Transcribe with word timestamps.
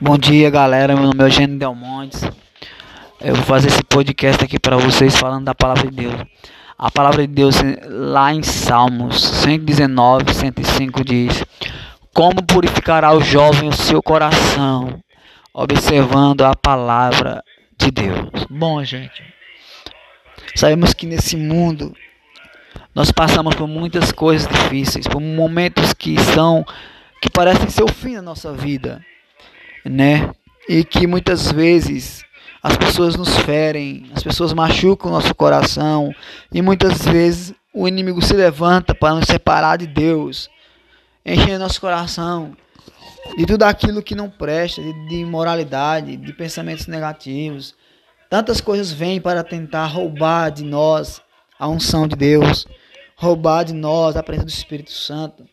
Bom 0.00 0.16
dia, 0.16 0.48
galera. 0.50 0.94
Meu 0.94 1.04
nome 1.06 1.20
é 1.20 1.26
Eugênio 1.26 1.58
Delmontes. 1.58 2.22
Eu 3.20 3.34
vou 3.34 3.44
fazer 3.44 3.68
esse 3.68 3.82
podcast 3.82 4.44
aqui 4.44 4.58
para 4.58 4.76
vocês 4.76 5.16
falando 5.16 5.46
da 5.46 5.54
palavra 5.54 5.90
de 5.90 5.96
Deus. 5.96 6.14
A 6.78 6.90
palavra 6.90 7.26
de 7.26 7.32
Deus 7.32 7.56
lá 7.88 8.32
em 8.32 8.42
Salmos 8.42 9.20
119, 9.20 10.32
105 10.32 11.04
diz: 11.04 11.44
Como 12.14 12.44
purificará 12.44 13.12
o 13.12 13.20
jovem 13.20 13.68
o 13.68 13.72
seu 13.72 14.00
coração, 14.00 15.00
observando 15.52 16.42
a 16.42 16.54
palavra 16.54 17.42
de 17.76 17.90
Deus. 17.90 18.46
Bom, 18.48 18.82
gente, 18.84 19.22
sabemos 20.54 20.94
que 20.94 21.06
nesse 21.06 21.36
mundo 21.36 21.92
nós 22.94 23.10
passamos 23.10 23.56
por 23.56 23.66
muitas 23.66 24.12
coisas 24.12 24.48
difíceis, 24.48 25.08
por 25.08 25.20
momentos 25.20 25.92
que 25.92 26.16
são 26.20 26.64
que 27.20 27.30
parecem 27.30 27.68
ser 27.68 27.82
o 27.82 27.92
fim 27.92 28.14
da 28.14 28.22
nossa 28.22 28.52
vida 28.52 29.04
né? 29.88 30.30
E 30.68 30.84
que 30.84 31.06
muitas 31.06 31.50
vezes 31.50 32.24
as 32.62 32.76
pessoas 32.76 33.16
nos 33.16 33.36
ferem, 33.38 34.10
as 34.14 34.22
pessoas 34.22 34.52
machucam 34.52 35.10
nosso 35.10 35.34
coração 35.34 36.12
e 36.52 36.60
muitas 36.60 37.02
vezes 37.06 37.54
o 37.72 37.88
inimigo 37.88 38.20
se 38.20 38.34
levanta 38.34 38.94
para 38.94 39.14
nos 39.14 39.26
separar 39.26 39.78
de 39.78 39.86
Deus, 39.86 40.50
enchendo 41.24 41.60
nosso 41.60 41.80
coração 41.80 42.56
de 43.36 43.46
tudo 43.46 43.62
aquilo 43.62 44.02
que 44.02 44.14
não 44.14 44.28
presta, 44.28 44.82
de, 44.82 45.08
de 45.08 45.16
imoralidade, 45.16 46.16
de 46.16 46.32
pensamentos 46.32 46.86
negativos. 46.86 47.74
Tantas 48.28 48.60
coisas 48.60 48.92
vêm 48.92 49.20
para 49.20 49.42
tentar 49.42 49.86
roubar 49.86 50.50
de 50.50 50.64
nós 50.64 51.22
a 51.58 51.68
unção 51.68 52.06
de 52.06 52.16
Deus, 52.16 52.66
roubar 53.16 53.64
de 53.64 53.72
nós 53.72 54.16
a 54.16 54.22
presença 54.22 54.46
do 54.46 54.50
Espírito 54.50 54.92
Santo. 54.92 55.44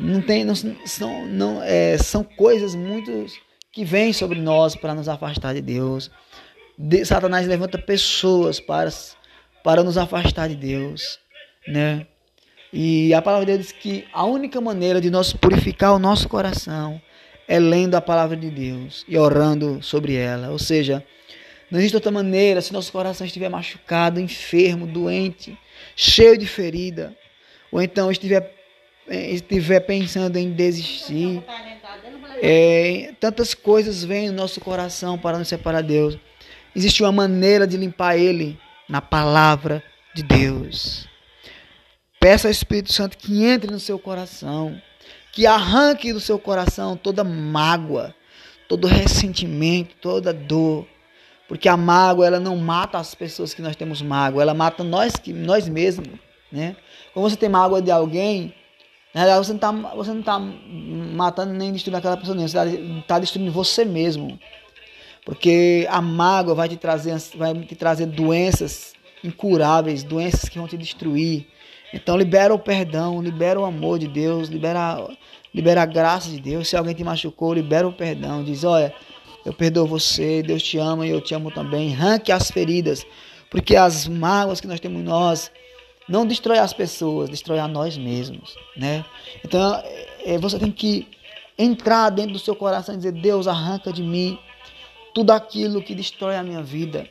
Não 0.00 0.22
tem, 0.22 0.44
não, 0.44 0.54
são, 0.54 1.26
não, 1.26 1.62
é, 1.62 1.98
são 1.98 2.24
coisas 2.24 2.74
muito 2.74 3.26
que 3.70 3.84
vêm 3.84 4.14
sobre 4.14 4.40
nós 4.40 4.74
para 4.74 4.94
nos 4.94 5.08
afastar 5.08 5.52
de 5.52 5.60
Deus. 5.60 6.10
De, 6.76 7.04
Satanás 7.04 7.46
levanta 7.46 7.76
pessoas 7.76 8.58
para, 8.58 8.90
para 9.62 9.84
nos 9.84 9.98
afastar 9.98 10.48
de 10.48 10.56
Deus, 10.56 11.18
né? 11.68 12.06
E 12.72 13.12
a 13.12 13.20
palavra 13.20 13.44
de 13.44 13.52
Deus 13.52 13.66
diz 13.66 13.72
que 13.72 14.06
a 14.12 14.24
única 14.24 14.58
maneira 14.58 15.00
de 15.02 15.10
nós 15.10 15.34
purificar 15.34 15.94
o 15.94 15.98
nosso 15.98 16.28
coração 16.28 17.00
é 17.46 17.58
lendo 17.58 17.94
a 17.94 18.00
palavra 18.00 18.36
de 18.36 18.48
Deus 18.48 19.04
e 19.06 19.18
orando 19.18 19.82
sobre 19.82 20.14
ela. 20.14 20.50
Ou 20.50 20.58
seja, 20.58 21.04
não 21.70 21.78
existe 21.78 21.96
outra 21.96 22.10
maneira 22.10 22.62
se 22.62 22.72
nosso 22.72 22.90
coração 22.90 23.26
estiver 23.26 23.50
machucado, 23.50 24.18
enfermo, 24.18 24.86
doente, 24.86 25.58
cheio 25.94 26.38
de 26.38 26.46
ferida, 26.46 27.14
ou 27.70 27.82
então 27.82 28.10
estiver 28.10 28.59
estiver 29.08 29.80
pensando 29.80 30.36
em 30.36 30.52
desistir, 30.52 31.42
é, 32.42 33.12
tantas 33.20 33.54
coisas 33.54 34.04
vêm 34.04 34.28
no 34.28 34.34
nosso 34.34 34.60
coração 34.60 35.18
para 35.18 35.38
nos 35.38 35.48
separar 35.48 35.82
de 35.82 35.88
Deus. 35.88 36.18
Existe 36.74 37.02
uma 37.02 37.12
maneira 37.12 37.66
de 37.66 37.76
limpar 37.76 38.16
ele 38.16 38.58
na 38.88 39.00
palavra 39.00 39.82
de 40.14 40.22
Deus. 40.22 41.08
Peça 42.20 42.48
ao 42.48 42.52
Espírito 42.52 42.92
Santo 42.92 43.16
que 43.16 43.44
entre 43.44 43.70
no 43.70 43.80
seu 43.80 43.98
coração, 43.98 44.80
que 45.32 45.46
arranque 45.46 46.12
do 46.12 46.20
seu 46.20 46.38
coração 46.38 46.96
toda 46.96 47.24
mágoa, 47.24 48.14
todo 48.68 48.86
ressentimento, 48.86 49.96
toda 50.00 50.32
dor. 50.32 50.86
Porque 51.48 51.68
a 51.68 51.76
mágoa, 51.76 52.26
ela 52.26 52.38
não 52.38 52.56
mata 52.56 52.98
as 52.98 53.14
pessoas 53.14 53.52
que 53.52 53.60
nós 53.60 53.74
temos 53.74 54.00
mágoa, 54.00 54.42
ela 54.42 54.54
mata 54.54 54.84
nós, 54.84 55.16
que, 55.16 55.32
nós 55.32 55.68
mesmos. 55.68 56.08
Né? 56.52 56.76
Quando 57.12 57.28
você 57.28 57.36
tem 57.36 57.48
mágoa 57.48 57.82
de 57.82 57.90
alguém, 57.90 58.54
na 59.12 59.22
verdade, 59.22 59.46
você 59.46 59.52
não 59.52 59.56
está 59.56 59.94
você 59.94 60.22
tá 60.22 60.38
matando 60.38 61.52
nem 61.52 61.72
destruindo 61.72 61.98
aquela 61.98 62.16
pessoa, 62.16 62.36
nem. 62.36 62.46
você 62.46 62.58
está 62.58 63.02
tá 63.06 63.18
destruindo 63.18 63.50
você 63.50 63.84
mesmo. 63.84 64.38
Porque 65.24 65.86
a 65.90 66.00
mágoa 66.00 66.54
vai 66.54 66.68
te 66.68 66.76
trazer, 66.76 67.16
vai 67.34 67.54
te 67.54 67.74
trazer 67.74 68.06
doenças 68.06 68.94
incuráveis, 69.22 70.02
doenças 70.02 70.48
que 70.48 70.58
vão 70.58 70.68
te 70.68 70.76
destruir. 70.76 71.46
Então 71.92 72.16
libera 72.16 72.54
o 72.54 72.58
perdão, 72.58 73.20
libera 73.20 73.60
o 73.60 73.64
amor 73.64 73.98
de 73.98 74.06
Deus, 74.06 74.48
libera, 74.48 75.08
libera 75.52 75.82
a 75.82 75.86
graça 75.86 76.30
de 76.30 76.40
Deus. 76.40 76.68
Se 76.68 76.76
alguém 76.76 76.94
te 76.94 77.02
machucou, 77.02 77.52
libera 77.52 77.86
o 77.86 77.92
perdão. 77.92 78.44
Diz, 78.44 78.62
olha, 78.62 78.94
eu 79.44 79.52
perdoo 79.52 79.86
você, 79.86 80.42
Deus 80.42 80.62
te 80.62 80.78
ama 80.78 81.06
e 81.06 81.10
eu 81.10 81.20
te 81.20 81.34
amo 81.34 81.50
também. 81.50 81.92
Ranque 81.92 82.30
as 82.30 82.50
feridas, 82.50 83.04
porque 83.50 83.74
as 83.74 84.06
mágoas 84.06 84.60
que 84.60 84.68
nós 84.68 84.78
temos 84.78 85.00
em 85.00 85.04
nós, 85.04 85.50
não 86.10 86.26
destrói 86.26 86.58
as 86.58 86.72
pessoas, 86.72 87.30
destrói 87.30 87.60
a 87.60 87.68
nós 87.68 87.96
mesmos, 87.96 88.56
né? 88.76 89.04
Então, 89.44 89.80
é, 90.24 90.36
você 90.38 90.58
tem 90.58 90.72
que 90.72 91.06
entrar 91.56 92.10
dentro 92.10 92.32
do 92.32 92.38
seu 92.38 92.56
coração 92.56 92.94
e 92.94 92.98
dizer: 92.98 93.12
Deus, 93.12 93.46
arranca 93.46 93.92
de 93.92 94.02
mim 94.02 94.36
tudo 95.14 95.30
aquilo 95.30 95.80
que 95.80 95.94
destrói 95.94 96.36
a 96.36 96.42
minha 96.42 96.62
vida. 96.62 97.08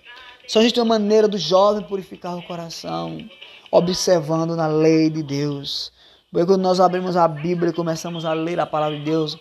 Só 0.48 0.60
existe 0.60 0.80
uma 0.82 1.00
maneira 1.00 1.30
do 1.30 1.38
jovem 1.38 1.82
purificar 1.84 2.38
o 2.38 2.44
coração, 2.44 3.26
observando 3.72 4.54
na 4.54 4.68
lei 4.68 5.10
de 5.10 5.24
Deus. 5.24 5.94
Porque 6.30 6.46
quando 6.46 6.62
nós 6.62 6.82
abrimos 6.82 7.16
a 7.16 7.28
Bíblia 7.28 7.70
e 7.70 7.74
começamos 7.74 8.26
a 8.26 8.34
ler 8.34 8.60
a 8.60 8.66
palavra 8.66 8.98
de 8.98 9.06
Deus, 9.06 9.38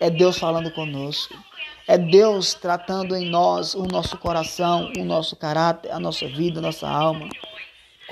é 0.00 0.10
Deus 0.10 0.38
falando 0.38 0.70
conosco. 0.70 1.34
É 1.88 1.98
Deus 1.98 2.54
tratando 2.54 3.16
em 3.16 3.28
nós 3.28 3.74
o 3.74 3.82
nosso 3.82 4.16
coração, 4.16 4.92
o 4.96 5.04
nosso 5.04 5.34
caráter, 5.34 5.90
a 5.90 5.98
nossa 5.98 6.28
vida, 6.28 6.60
a 6.60 6.62
nossa 6.62 6.88
alma. 6.88 7.28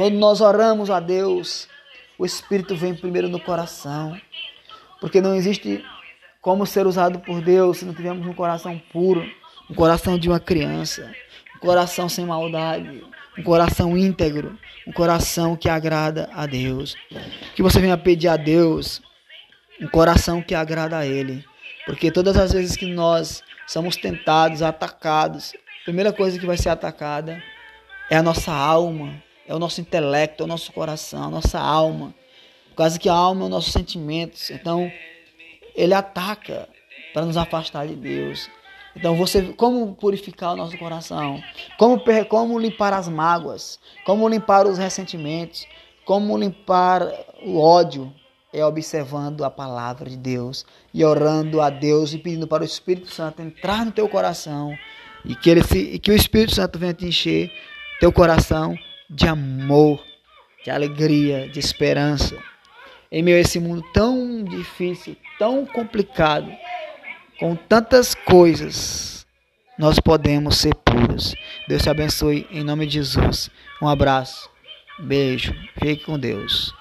Quando 0.00 0.14
nós 0.14 0.40
oramos 0.40 0.88
a 0.88 0.98
Deus, 0.98 1.68
o 2.18 2.24
Espírito 2.24 2.74
vem 2.74 2.94
primeiro 2.94 3.28
no 3.28 3.38
coração. 3.38 4.18
Porque 4.98 5.20
não 5.20 5.34
existe 5.34 5.84
como 6.40 6.64
ser 6.64 6.86
usado 6.86 7.18
por 7.18 7.42
Deus 7.42 7.76
se 7.76 7.84
não 7.84 7.92
tivermos 7.92 8.26
um 8.26 8.32
coração 8.32 8.80
puro, 8.90 9.30
um 9.68 9.74
coração 9.74 10.18
de 10.18 10.26
uma 10.26 10.40
criança, 10.40 11.14
um 11.54 11.58
coração 11.58 12.08
sem 12.08 12.24
maldade, 12.24 13.04
um 13.36 13.42
coração 13.42 13.94
íntegro, 13.94 14.58
um 14.86 14.92
coração 14.92 15.54
que 15.54 15.68
agrada 15.68 16.30
a 16.32 16.46
Deus. 16.46 16.96
Que 17.54 17.62
você 17.62 17.78
venha 17.78 17.98
pedir 17.98 18.28
a 18.28 18.38
Deus 18.38 19.02
um 19.82 19.86
coração 19.86 20.40
que 20.40 20.54
agrada 20.54 20.96
a 20.96 21.04
Ele. 21.04 21.44
Porque 21.84 22.10
todas 22.10 22.38
as 22.38 22.54
vezes 22.54 22.74
que 22.74 22.86
nós 22.86 23.42
somos 23.66 23.96
tentados, 23.96 24.62
atacados, 24.62 25.52
a 25.82 25.84
primeira 25.84 26.10
coisa 26.10 26.38
que 26.38 26.46
vai 26.46 26.56
ser 26.56 26.70
atacada 26.70 27.42
é 28.08 28.16
a 28.16 28.22
nossa 28.22 28.50
alma, 28.50 29.22
é 29.50 29.54
o 29.54 29.58
nosso 29.58 29.80
intelecto, 29.80 30.44
é 30.44 30.46
o 30.46 30.48
nosso 30.48 30.72
coração, 30.72 31.24
a 31.24 31.30
nossa 31.30 31.58
alma. 31.58 32.14
Por 32.68 32.76
causa 32.76 32.96
que 33.00 33.08
a 33.08 33.12
alma 33.12 33.42
é 33.42 33.44
os 33.44 33.50
nossos 33.50 33.72
sentimentos. 33.72 34.48
Então, 34.48 34.90
ele 35.74 35.92
ataca 35.92 36.68
para 37.12 37.26
nos 37.26 37.36
afastar 37.36 37.88
de 37.88 37.96
Deus. 37.96 38.48
Então, 38.94 39.16
você, 39.16 39.42
como 39.54 39.92
purificar 39.96 40.52
o 40.52 40.56
nosso 40.56 40.78
coração? 40.78 41.42
Como, 41.76 42.00
como 42.28 42.60
limpar 42.60 42.92
as 42.92 43.08
mágoas? 43.08 43.80
Como 44.06 44.28
limpar 44.28 44.68
os 44.68 44.78
ressentimentos? 44.78 45.66
Como 46.04 46.38
limpar 46.38 47.02
o 47.44 47.58
ódio? 47.58 48.12
É 48.52 48.64
observando 48.64 49.44
a 49.44 49.50
palavra 49.50 50.08
de 50.08 50.16
Deus 50.16 50.64
e 50.94 51.04
orando 51.04 51.60
a 51.60 51.70
Deus 51.70 52.12
e 52.12 52.18
pedindo 52.18 52.46
para 52.46 52.62
o 52.62 52.66
Espírito 52.66 53.10
Santo 53.12 53.42
entrar 53.42 53.84
no 53.84 53.90
teu 53.90 54.08
coração 54.08 54.76
e 55.24 55.34
que, 55.34 55.50
ele, 55.50 55.60
e 55.74 55.98
que 55.98 56.10
o 56.10 56.14
Espírito 56.14 56.54
Santo 56.54 56.78
venha 56.78 56.94
te 56.94 57.06
encher 57.06 57.50
teu 58.00 58.12
coração 58.12 58.76
de 59.10 59.26
amor, 59.26 60.00
de 60.64 60.70
alegria, 60.70 61.48
de 61.48 61.58
esperança. 61.58 62.38
Em 63.10 63.22
meio 63.22 63.36
a 63.38 63.40
esse 63.40 63.58
mundo 63.58 63.82
tão 63.92 64.44
difícil, 64.44 65.16
tão 65.38 65.66
complicado, 65.66 66.50
com 67.40 67.56
tantas 67.56 68.14
coisas, 68.14 69.26
nós 69.76 69.98
podemos 69.98 70.58
ser 70.58 70.74
puros. 70.76 71.34
Deus 71.66 71.82
te 71.82 71.90
abençoe 71.90 72.46
em 72.52 72.62
nome 72.62 72.86
de 72.86 72.94
Jesus. 72.94 73.50
Um 73.82 73.88
abraço, 73.88 74.48
beijo, 75.00 75.52
fique 75.82 76.04
com 76.04 76.18
Deus. 76.18 76.72